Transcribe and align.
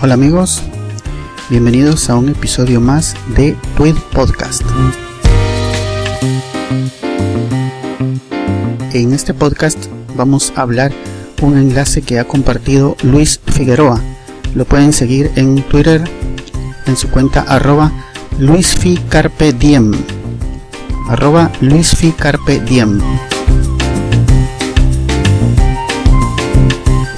Hola 0.00 0.14
amigos, 0.14 0.62
bienvenidos 1.50 2.08
a 2.08 2.14
un 2.14 2.28
episodio 2.28 2.80
más 2.80 3.16
de 3.36 3.56
Tweet 3.76 3.96
Podcast. 4.12 4.62
En 8.92 9.12
este 9.12 9.34
podcast 9.34 9.86
vamos 10.14 10.52
a 10.54 10.62
hablar 10.62 10.92
un 11.42 11.58
enlace 11.58 12.02
que 12.02 12.20
ha 12.20 12.24
compartido 12.28 12.96
Luis 13.02 13.40
Figueroa. 13.44 14.00
Lo 14.54 14.66
pueden 14.66 14.92
seguir 14.92 15.32
en 15.34 15.62
Twitter 15.62 16.04
en 16.86 16.96
su 16.96 17.10
cuenta 17.10 17.40
arroba 17.40 17.90
luisficarpediem 18.38 19.92
arroba 21.08 21.50
luisficarpediem 21.60 23.00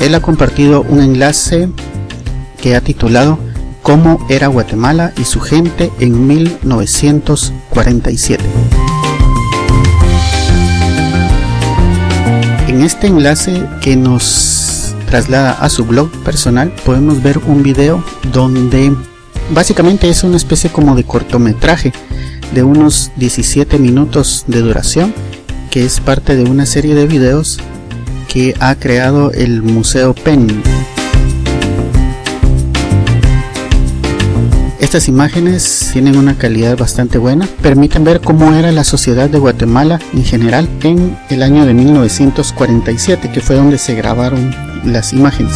Él 0.00 0.14
ha 0.14 0.20
compartido 0.22 0.80
un 0.80 1.02
enlace 1.02 1.68
que 2.60 2.76
ha 2.76 2.80
titulado 2.80 3.38
Cómo 3.82 4.24
era 4.28 4.48
Guatemala 4.48 5.12
y 5.16 5.24
su 5.24 5.40
gente 5.40 5.90
en 5.98 6.26
1947. 6.26 8.44
En 12.68 12.82
este 12.82 13.08
enlace 13.08 13.62
que 13.80 13.96
nos 13.96 14.94
traslada 15.08 15.52
a 15.52 15.68
su 15.68 15.84
blog 15.84 16.10
personal 16.22 16.72
podemos 16.84 17.22
ver 17.22 17.38
un 17.46 17.62
video 17.62 18.04
donde 18.32 18.94
básicamente 19.52 20.08
es 20.08 20.22
una 20.22 20.36
especie 20.36 20.70
como 20.70 20.94
de 20.94 21.04
cortometraje 21.04 21.92
de 22.54 22.62
unos 22.62 23.10
17 23.16 23.78
minutos 23.78 24.44
de 24.46 24.60
duración 24.60 25.12
que 25.70 25.84
es 25.84 26.00
parte 26.00 26.36
de 26.36 26.44
una 26.44 26.66
serie 26.66 26.94
de 26.94 27.06
videos 27.06 27.58
que 28.28 28.54
ha 28.60 28.74
creado 28.76 29.32
el 29.32 29.62
Museo 29.62 30.14
Penn. 30.14 30.62
Estas 34.80 35.08
imágenes 35.08 35.90
tienen 35.92 36.16
una 36.16 36.38
calidad 36.38 36.78
bastante 36.78 37.18
buena, 37.18 37.46
permiten 37.60 38.02
ver 38.02 38.22
cómo 38.22 38.54
era 38.54 38.72
la 38.72 38.82
sociedad 38.82 39.28
de 39.28 39.38
Guatemala 39.38 40.00
en 40.14 40.24
general 40.24 40.68
en 40.82 41.18
el 41.28 41.42
año 41.42 41.66
de 41.66 41.74
1947, 41.74 43.30
que 43.30 43.40
fue 43.40 43.56
donde 43.56 43.76
se 43.76 43.94
grabaron 43.94 44.54
las 44.84 45.12
imágenes. 45.12 45.52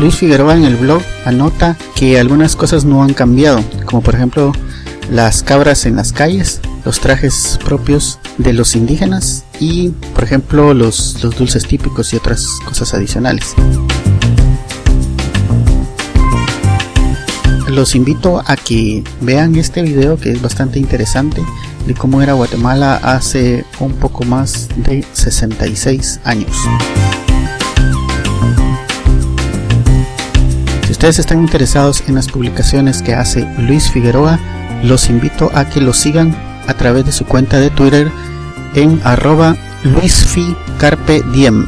Luis 0.00 0.16
Figueroa 0.16 0.56
en 0.56 0.64
el 0.64 0.74
blog 0.74 1.02
anota 1.24 1.76
que 1.94 2.18
algunas 2.18 2.56
cosas 2.56 2.84
no 2.84 3.04
han 3.04 3.14
cambiado, 3.14 3.62
como 3.84 4.02
por 4.02 4.16
ejemplo 4.16 4.52
las 5.12 5.44
cabras 5.44 5.86
en 5.86 5.94
las 5.94 6.12
calles, 6.12 6.60
los 6.84 6.98
trajes 6.98 7.58
propios 7.64 8.18
de 8.36 8.52
los 8.52 8.74
indígenas 8.74 9.44
y 9.60 9.90
por 10.14 10.24
ejemplo 10.24 10.74
los, 10.74 11.22
los 11.22 11.36
dulces 11.38 11.66
típicos 11.66 12.12
y 12.12 12.16
otras 12.16 12.46
cosas 12.66 12.94
adicionales. 12.94 13.54
Los 17.68 17.94
invito 17.94 18.42
a 18.46 18.56
que 18.56 19.04
vean 19.20 19.54
este 19.56 19.82
video 19.82 20.16
que 20.16 20.32
es 20.32 20.40
bastante 20.40 20.78
interesante 20.78 21.44
de 21.86 21.94
cómo 21.94 22.22
era 22.22 22.32
Guatemala 22.32 22.96
hace 22.96 23.64
un 23.78 23.92
poco 23.92 24.24
más 24.24 24.68
de 24.76 25.04
66 25.12 26.20
años. 26.24 26.50
Si 30.86 30.92
ustedes 30.92 31.18
están 31.18 31.40
interesados 31.40 32.02
en 32.08 32.14
las 32.14 32.28
publicaciones 32.28 33.02
que 33.02 33.14
hace 33.14 33.46
Luis 33.58 33.90
Figueroa, 33.90 34.38
los 34.82 35.10
invito 35.10 35.50
a 35.54 35.68
que 35.68 35.82
lo 35.82 35.92
sigan 35.92 36.34
a 36.66 36.74
través 36.74 37.04
de 37.04 37.12
su 37.12 37.26
cuenta 37.26 37.60
de 37.60 37.68
Twitter 37.70 38.10
en 38.74 39.00
arroba 39.04 39.56
luisficarpediem. 39.84 41.66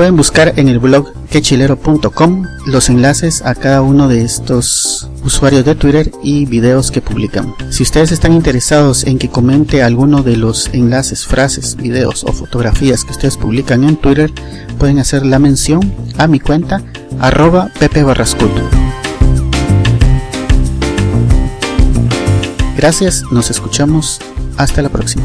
Pueden 0.00 0.16
buscar 0.16 0.54
en 0.56 0.70
el 0.70 0.78
blog 0.78 1.12
quechilero.com 1.28 2.46
los 2.64 2.88
enlaces 2.88 3.42
a 3.44 3.54
cada 3.54 3.82
uno 3.82 4.08
de 4.08 4.22
estos 4.22 5.10
usuarios 5.22 5.66
de 5.66 5.74
Twitter 5.74 6.10
y 6.22 6.46
videos 6.46 6.90
que 6.90 7.02
publican. 7.02 7.54
Si 7.68 7.82
ustedes 7.82 8.10
están 8.10 8.32
interesados 8.32 9.04
en 9.04 9.18
que 9.18 9.28
comente 9.28 9.82
alguno 9.82 10.22
de 10.22 10.38
los 10.38 10.70
enlaces, 10.72 11.26
frases, 11.26 11.76
videos 11.76 12.24
o 12.24 12.32
fotografías 12.32 13.04
que 13.04 13.10
ustedes 13.10 13.36
publican 13.36 13.84
en 13.84 13.96
Twitter, 13.96 14.32
pueden 14.78 15.00
hacer 15.00 15.26
la 15.26 15.38
mención 15.38 15.94
a 16.16 16.26
mi 16.26 16.40
cuenta 16.40 16.82
arroba 17.18 17.70
Gracias, 22.74 23.24
nos 23.30 23.50
escuchamos. 23.50 24.18
Hasta 24.56 24.80
la 24.80 24.88
próxima. 24.88 25.24